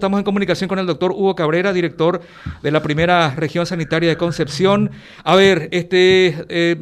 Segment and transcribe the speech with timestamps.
[0.00, 2.20] Estamos en comunicación con el doctor Hugo Cabrera, director
[2.62, 4.92] de la primera región sanitaria de Concepción.
[5.24, 6.76] A ver, este eh,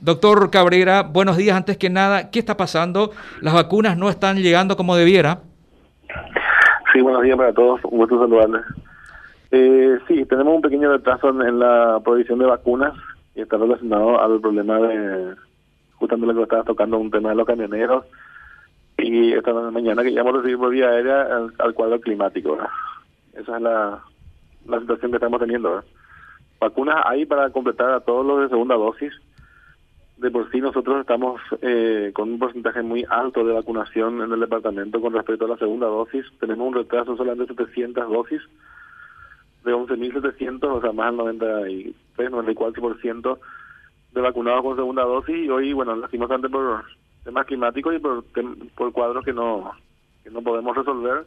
[0.00, 1.56] doctor Cabrera, buenos días.
[1.56, 3.10] Antes que nada, ¿qué está pasando?
[3.40, 5.40] Las vacunas no están llegando como debiera.
[6.92, 7.80] Sí, buenos días para todos.
[7.86, 8.62] Un gusto saludarles.
[9.50, 12.92] Eh, sí, tenemos un pequeño retraso en, la provisión de vacunas
[13.34, 15.34] y está relacionado al problema de,
[15.96, 18.04] justamente lo que estaba tocando, un tema de los camioneros
[19.02, 22.58] y esta mañana que ya hemos recibido por vía aérea al, cuadro climático.
[23.32, 24.02] Esa es la,
[24.66, 25.82] la situación que estamos teniendo.
[26.60, 29.12] Vacunas hay para completar a todos los de segunda dosis.
[30.18, 34.40] De por sí nosotros estamos eh, con un porcentaje muy alto de vacunación en el
[34.40, 36.26] departamento con respecto a la segunda dosis.
[36.38, 38.42] Tenemos un retraso solamente de 700 dosis,
[39.64, 43.38] de 11.700, o sea, más del 93, 94%
[44.12, 45.36] de vacunados con segunda dosis.
[45.36, 46.84] Y hoy, bueno, lastimosamente por
[47.24, 48.24] temas climáticos y por,
[48.74, 49.72] por cuadros que no,
[50.24, 51.26] que no podemos resolver,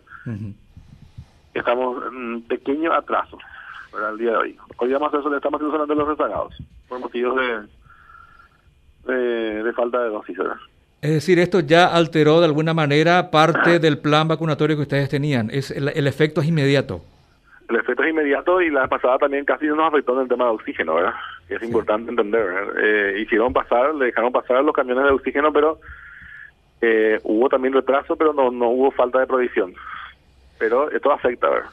[1.53, 3.37] estamos en pequeño atraso
[3.91, 4.57] para el día de hoy.
[4.77, 6.55] Hoy vamos a hacer, estamos haciendo solamente los rezagados
[6.87, 7.39] por motivos
[9.05, 10.37] de, de, falta de dosis.
[11.01, 15.49] Es decir, esto ya alteró de alguna manera parte del plan vacunatorio que ustedes tenían.
[15.51, 17.01] Es el, el efecto es inmediato.
[17.73, 20.51] El efecto es inmediato y la pasada también casi nos afectó en el tema de
[20.51, 21.15] oxígeno, ¿verdad?
[21.47, 22.45] Que es importante entender.
[22.77, 25.79] Eh, hicieron pasar, le dejaron pasar los camiones de oxígeno, pero
[26.81, 29.73] eh, hubo también retraso, pero no, no hubo falta de provisión.
[30.59, 31.71] Pero esto afecta, ¿verdad?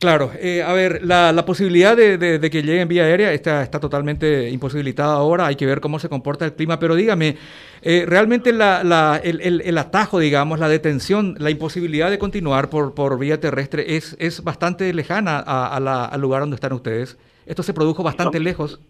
[0.00, 3.64] Claro, eh, a ver, la, la posibilidad de, de, que llegue en vía aérea está,
[3.64, 7.36] está totalmente imposibilitada ahora, hay que ver cómo se comporta el clima, pero dígame,
[7.82, 12.70] eh, realmente la, la, el, el, el, atajo, digamos, la detención, la imposibilidad de continuar
[12.70, 16.74] por, por vía terrestre es, es bastante lejana a, a la, al lugar donde están
[16.74, 17.18] ustedes.
[17.46, 18.80] Esto se produjo bastante lejos.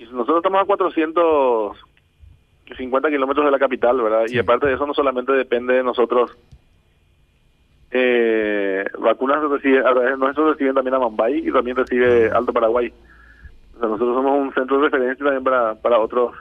[0.00, 4.24] Nosotros estamos a 450 kilómetros de la capital, ¿verdad?
[4.26, 6.36] Y aparte de eso no solamente depende de nosotros
[7.90, 9.82] eh, vacunas recibe,
[10.18, 12.92] nosotros reciben también a Mumbai y también recibe Alto Paraguay.
[13.80, 16.34] nosotros somos un centro de referencia también para, para otros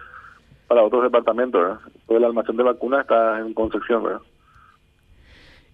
[0.67, 1.61] para otros departamentos.
[1.61, 1.79] ¿verdad?
[2.09, 4.03] el almacén de vacunas está en Concepción.
[4.03, 4.19] ¿verdad?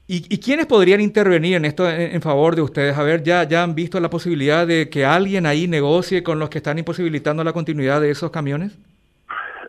[0.05, 2.97] ¿Y, ¿Y, quiénes podrían intervenir en esto en, favor de ustedes?
[2.97, 6.49] A ver, ya, ya han visto la posibilidad de que alguien ahí negocie con los
[6.49, 8.77] que están imposibilitando la continuidad de esos camiones?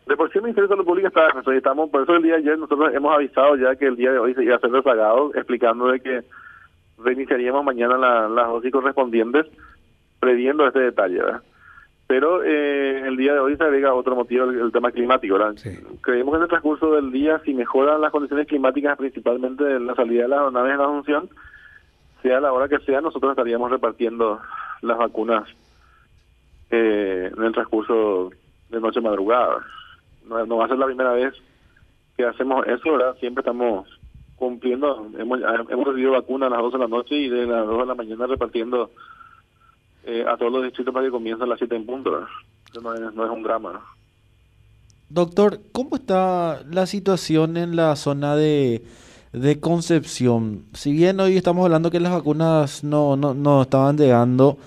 [0.06, 2.40] De por sí el Ministerio de Salud Pública está, estamos, por eso el día de
[2.40, 5.34] ayer nosotros hemos avisado ya que el día de hoy se iba a ser rezagado,
[5.34, 6.22] explicando de que
[6.98, 7.96] reiniciaríamos mañana
[8.28, 9.46] las dosis correspondientes,
[10.20, 11.42] previendo este detalle, ¿verdad?
[12.06, 15.54] Pero eh, el día de hoy se agrega otro motivo, el, tema climático, ¿verdad?
[16.02, 19.94] Creemos que en el transcurso del día, si mejoran las condiciones climáticas, principalmente de la
[19.94, 21.30] salida de las naves en la Asunción,
[22.20, 24.38] sea la hora que sea, nosotros estaríamos repartiendo
[24.82, 25.48] las vacunas
[26.70, 28.30] eh, en el transcurso
[28.68, 29.64] de noche madrugada
[30.24, 31.34] no, no va a ser la primera vez
[32.16, 33.16] que hacemos eso, ¿verdad?
[33.18, 33.88] Siempre estamos
[34.36, 37.78] cumpliendo, hemos, hemos recibido vacunas a las 12 de la noche y de las 2
[37.78, 38.90] de la mañana repartiendo
[40.04, 42.26] eh, a todos los distritos para que comiencen las 7 en punto.
[42.82, 43.80] No es, no es un drama,
[45.08, 48.82] Doctor, ¿cómo está la situación en la zona de,
[49.32, 50.64] de Concepción?
[50.72, 54.58] Si bien hoy estamos hablando que las vacunas no, no, no estaban llegando,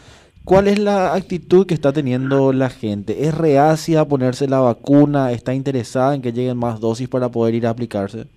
[0.47, 3.25] ¿Cuál es la actitud que está teniendo la gente?
[3.25, 5.33] ¿Es reacia a ponerse la vacuna?
[5.33, 8.27] ¿Está interesada en que lleguen más dosis para poder ir a aplicarse?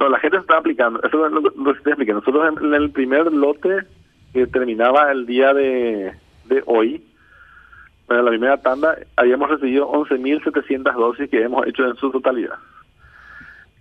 [0.00, 1.00] No, la gente está aplicando.
[1.04, 2.20] Eso es lo que estoy explicando.
[2.22, 3.86] Nosotros en, el primer lote
[4.32, 6.14] que terminaba el día de,
[6.46, 7.00] de hoy,
[8.08, 12.56] en la primera tanda, habíamos recibido 11.700 dosis que hemos hecho en su totalidad.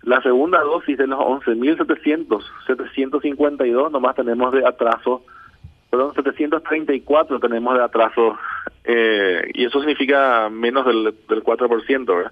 [0.03, 5.24] La segunda dosis de los 11.700, 752 nomás tenemos de atraso
[5.90, 8.38] perdón, 734 tenemos de atraso
[8.84, 12.06] eh, y eso significa menos del, del 4%.
[12.06, 12.32] ¿verdad?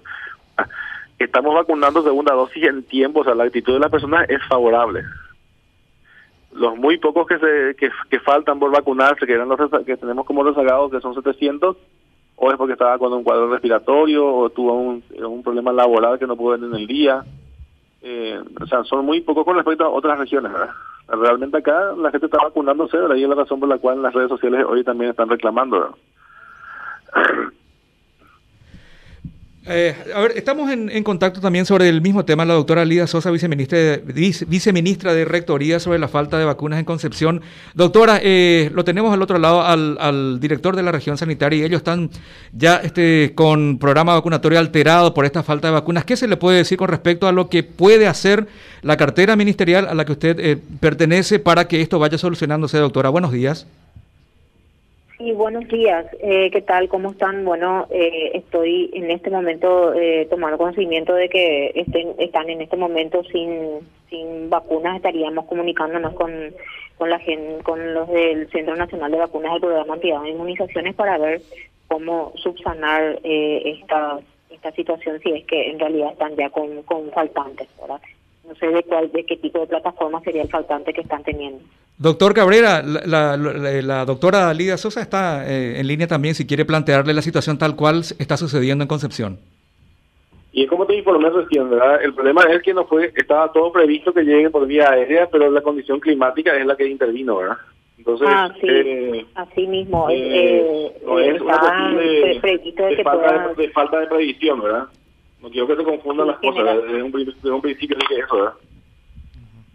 [1.18, 5.02] Estamos vacunando segunda dosis en tiempo, o sea, la actitud de las personas es favorable.
[6.52, 10.24] Los muy pocos que se que, que faltan por vacunarse, que eran los que tenemos
[10.24, 11.76] como rezagados, que son 700,
[12.36, 16.26] o es porque estaba con un cuadro respiratorio o tuvo un, un problema laboral que
[16.26, 17.24] no pudo venir en el día.
[18.00, 20.70] Eh, o sea, son muy pocos con respecto a otras regiones, ¿verdad?
[21.08, 23.16] Realmente acá la gente está vacunándose, ¿verdad?
[23.16, 25.96] y es la razón por la cual las redes sociales hoy también están reclamando.
[29.70, 33.30] Eh, a ver, estamos en, contacto también sobre el mismo tema, la doctora Lida Sosa,
[33.30, 34.02] viceministra de,
[34.46, 37.42] viceministra de Rectoría, sobre la falta de vacunas en Concepción.
[37.74, 41.64] Doctora, eh, lo tenemos al otro lado al, al, director de la región sanitaria y
[41.64, 42.08] ellos están
[42.52, 46.06] ya este, con programa vacunatorio alterado por esta falta de vacunas.
[46.06, 48.48] ¿Qué se le puede decir con respecto a lo que puede hacer
[48.80, 53.10] la cartera ministerial a la que usted eh, pertenece para que esto vaya solucionándose, doctora?
[53.10, 53.66] Buenos días.
[55.18, 56.06] Sí, buenos días.
[56.20, 56.88] Eh, ¿Qué tal?
[56.88, 57.44] ¿Cómo están?
[57.44, 62.76] Bueno, eh, estoy en este momento eh, tomando conocimiento de que estén, están en este
[62.76, 66.30] momento sin sin vacunas estaríamos comunicándonos con
[66.96, 70.94] con la gente, con los del Centro Nacional de Vacunas del Programa Antiedad de Inmunizaciones
[70.94, 71.40] para ver
[71.88, 74.20] cómo subsanar eh, esta
[74.50, 78.00] esta situación si es que en realidad están ya con, con faltantes, ¿verdad?
[78.48, 81.60] No sé de cuál, de qué tipo de plataforma sería el faltante que están teniendo.
[81.98, 87.12] Doctor Cabrera, la, la, doctora Lidia Sosa está eh, en línea también si quiere plantearle
[87.12, 89.38] la situación tal cual está sucediendo en Concepción.
[90.52, 92.02] Y es como te informé recién, ¿verdad?
[92.02, 95.50] El problema es que no fue, estaba todo previsto que llegue por vía aérea, pero
[95.50, 97.58] la condición climática es la que intervino, ¿verdad?
[97.98, 98.66] Entonces, ah, sí.
[98.68, 100.08] eh, así mismo.
[100.08, 102.40] Eh, eh no es una cuestión de,
[103.02, 104.84] falta, de, falta de previsión, ¿verdad?
[105.40, 108.54] No quiero que se confundan las cosas, desde un, desde un principio dije eso, ¿verdad?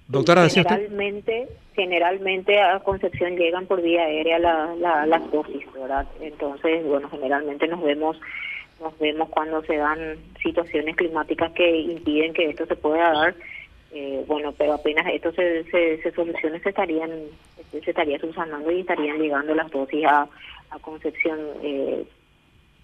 [0.08, 6.06] Doctora, generalmente, generalmente a Concepción llegan por vía aérea la, la, las dosis, ¿verdad?
[6.20, 8.20] Entonces, bueno, generalmente nos vemos
[8.82, 13.36] nos vemos cuando se dan situaciones climáticas que impiden que esto se pueda dar.
[13.94, 17.12] Eh, bueno, pero apenas esto se, se, se solucione, se estarían,
[17.72, 20.28] se estaría subsanando y estarían llegando las dosis a,
[20.72, 21.40] a Concepción.
[21.62, 22.04] Eh,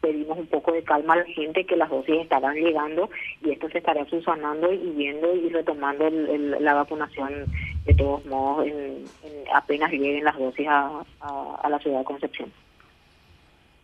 [0.01, 3.09] pedimos un poco de calma a la gente que las dosis estarán llegando
[3.43, 7.45] y esto se estará subsanando y viendo y retomando la vacunación
[7.85, 9.05] de todos modos en,
[9.53, 12.51] apenas lleguen las dosis a, a, a la ciudad de Concepción.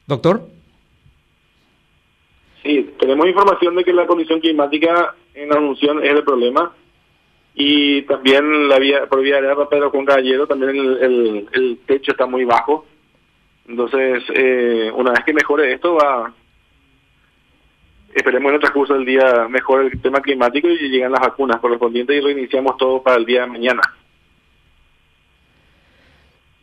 [0.08, 0.42] Doctor.
[2.64, 6.74] Sí, tenemos información de que la condición climática en la Asunción es el problema
[7.56, 12.26] y también la vía por vía de Pedro con Gallero también el, el, techo está
[12.26, 12.86] muy bajo.
[13.68, 16.34] Entonces, eh, una vez que mejore esto, va
[18.14, 22.16] esperemos en el transcurso del día mejore el tema climático y llegan las vacunas correspondientes
[22.16, 23.82] y reiniciamos todo para el día de mañana.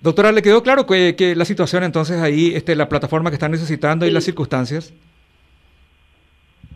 [0.01, 3.53] Doctora, ¿le quedó claro que, que la situación entonces ahí, este, la plataforma que están
[3.53, 4.93] necesitando y las circunstancias?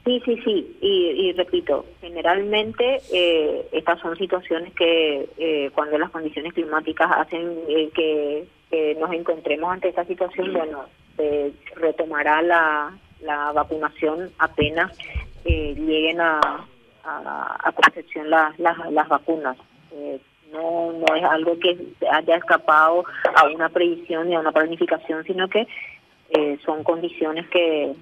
[0.04, 6.52] Sí, sí, sí, y, repito, generalmente eh, estas son situaciones que eh, cuando las condiciones
[6.52, 8.44] climáticas hacen eh, que,
[8.98, 10.84] nos encontremos ante esta situación, bueno,
[11.16, 14.96] se retomará la, la vacunación apenas
[15.44, 16.40] lleguen a,
[17.04, 19.56] a, Concepción las, las, vacunas.
[20.52, 21.78] no, no es algo que
[22.10, 23.04] haya escapado
[23.34, 25.66] a una previsión y a una planificación, sino que
[26.64, 27.94] son condiciones que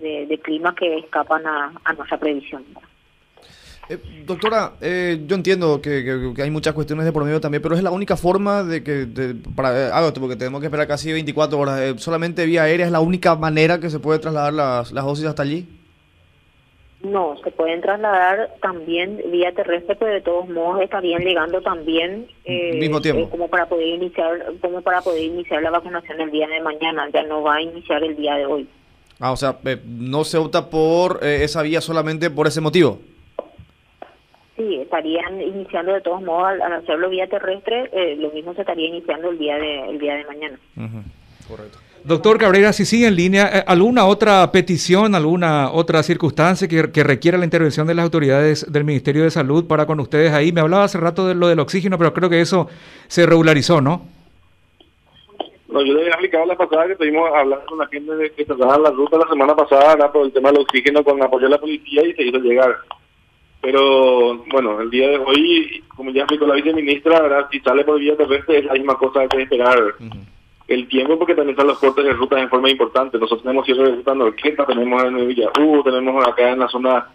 [0.00, 2.64] de, clima que escapan a, nuestra previsión.
[3.92, 7.82] Eh, doctora, eh, yo entiendo que, hay muchas cuestiones de por medio también, pero es
[7.82, 9.06] la única forma de que,
[9.54, 13.36] para, eh, porque tenemos que esperar casi 24 horas, solamente vía aérea es la única
[13.36, 15.68] manera que se puede trasladar las, las dosis hasta allí.
[17.02, 23.02] No, se pueden trasladar también vía terrestre, pero de todos modos estarían llegando también mismo
[23.02, 23.28] tiempo.
[23.28, 27.10] como para poder iniciar, como para poder iniciar la vacunación el día de mañana.
[27.12, 28.68] Ya no va a iniciar el día de hoy.
[29.18, 33.00] Ah, o sea, eh, no se opta por eh, esa vía solamente por ese motivo.
[34.56, 38.88] Sí, estarían iniciando de todos modos al, hacerlo vía terrestre, eh, lo mismo se estaría
[38.88, 40.58] iniciando el día de el día de mañana.
[41.48, 41.78] Correcto.
[42.04, 47.38] Doctor Cabrera, si sigue en línea, ¿alguna otra petición, alguna otra circunstancia que, que, requiera
[47.38, 50.50] la intervención de las autoridades del Ministerio de Salud para con ustedes ahí?
[50.50, 52.68] Me hablaba hace rato de lo del oxígeno, pero creo que eso
[53.06, 54.02] se regularizó, ¿no?
[55.68, 58.44] No, yo le había explicado la pasada que estuvimos hablando con la gente de que
[58.44, 61.58] trasladaban la ruta la semana pasada por el tema del oxígeno con apoyo a la
[61.58, 62.76] policía y se hizo llegar.
[63.62, 67.48] Pero bueno, el día de hoy, como ya explicó la viceministra, ¿verdad?
[67.50, 69.78] si sale por vía terrestre es la misma cosa que esperar
[70.68, 73.18] el tiempo porque también están los cortes de rutas en forma importante.
[73.18, 77.06] Nosotros tenemos cierre de ruta Norqueta, tenemos en Villa U, tenemos acá en la zona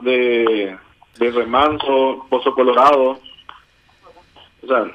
[0.00, 0.76] de,
[1.18, 3.20] de Remanso, Pozo Colorado.
[4.62, 4.86] O sea,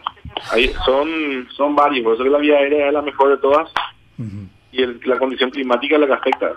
[0.52, 3.72] Ahí son, son varios, por eso que la vía aérea es la mejor de todas
[4.72, 6.54] y la condición climática es la que afecta.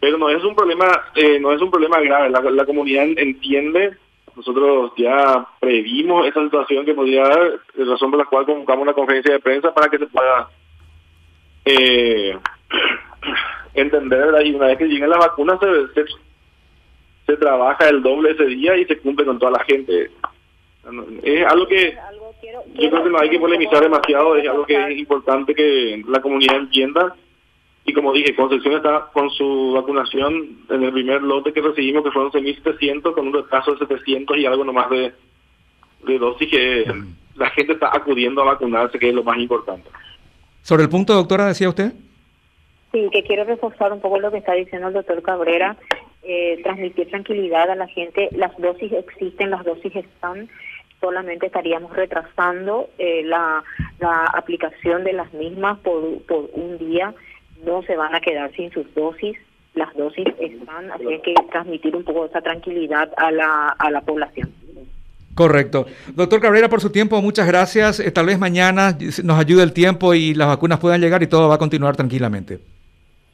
[0.00, 3.96] Pero no es un problema, eh, no es un problema grave, la, la comunidad entiende,
[4.36, 9.32] nosotros ya previmos esa situación que podría dar, razón por la cual convocamos una conferencia
[9.32, 10.48] de prensa para que se pueda
[11.64, 12.38] eh,
[13.74, 16.04] entender, y una vez que lleguen las vacunas se,
[17.26, 20.10] se trabaja el doble ese día y se cumple con toda la gente.
[21.22, 21.94] Es algo que
[22.74, 26.22] yo creo que no hay que polemizar demasiado, es algo que es importante que la
[26.22, 27.14] comunidad entienda.
[27.88, 32.10] Y como dije, Concepción está con su vacunación en el primer lote que recibimos, que
[32.10, 35.14] fueron 6.700, con un retraso de 700 y algo nomás de,
[36.06, 36.84] de dosis que
[37.36, 39.88] la gente está acudiendo a vacunarse, que es lo más importante.
[40.60, 41.94] Sobre el punto, doctora, decía usted.
[42.92, 45.78] Sí, que quiero reforzar un poco lo que está diciendo el doctor Cabrera,
[46.24, 48.28] eh, transmitir tranquilidad a la gente.
[48.32, 50.50] Las dosis existen, las dosis están
[51.00, 53.62] solamente estaríamos retrasando eh, la,
[53.98, 57.14] la aplicación de las mismas por, por un día,
[57.64, 59.36] no se van a quedar sin sus dosis,
[59.74, 64.50] las dosis están, así que transmitir un poco esa tranquilidad a la, a la población.
[65.34, 65.86] Correcto.
[66.16, 68.00] Doctor Cabrera, por su tiempo, muchas gracias.
[68.00, 71.48] Eh, tal vez mañana nos ayude el tiempo y las vacunas puedan llegar y todo
[71.48, 72.58] va a continuar tranquilamente.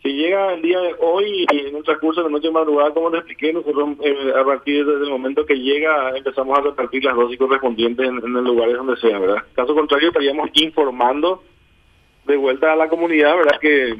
[0.03, 3.21] Si llega el día de hoy y en un transcurso de noche madrugada, como les
[3.21, 8.07] expliqué, nosotros eh, a partir del momento que llega empezamos a repartir las dosis correspondientes
[8.07, 9.43] en, en los lugares donde sea, ¿verdad?
[9.55, 11.43] Caso contrario, estaríamos informando
[12.27, 13.59] de vuelta a la comunidad, ¿verdad?
[13.61, 13.97] Que,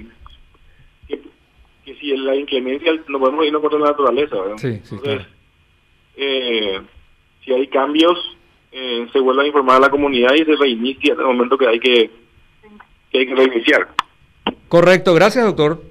[1.09, 4.57] que, si la inclemencia no podemos irnos contra la naturaleza, ¿verdad?
[4.57, 5.27] Sí, sí, Entonces,
[6.17, 6.81] eh,
[7.45, 8.37] si hay cambios,
[8.73, 11.69] eh, se vuelve a informar a la comunidad y se reinicia en el momento que
[11.69, 12.11] hay que,
[13.11, 13.89] que hay que reiniciar.
[14.69, 15.83] Correcto, gracias doctor.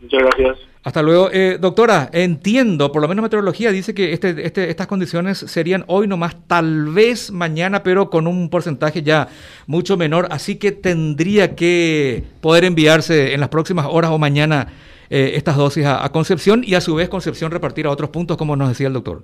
[0.00, 0.69] Muchas gracias.
[0.82, 1.28] Hasta luego.
[1.30, 6.06] Eh, doctora, entiendo, por lo menos meteorología dice que este, este, estas condiciones serían hoy
[6.06, 9.28] nomás, tal vez mañana, pero con un porcentaje ya
[9.66, 14.68] mucho menor, así que tendría que poder enviarse en las próximas horas o mañana
[15.10, 18.38] eh, estas dosis a, a, Concepción y a su vez Concepción repartir a otros puntos,
[18.38, 19.22] como nos decía el doctor.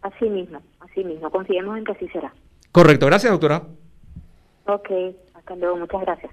[0.00, 2.32] Así mismo, así mismo, confiemos en que así será.
[2.72, 3.62] Correcto, gracias doctora.
[4.66, 4.90] Ok,
[5.34, 6.32] hasta luego, muchas gracias.